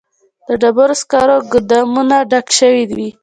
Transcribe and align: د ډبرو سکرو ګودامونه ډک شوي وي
د 0.47 0.49
ډبرو 0.61 0.95
سکرو 1.01 1.37
ګودامونه 1.51 2.17
ډک 2.31 2.47
شوي 2.59 2.83
وي 2.97 3.09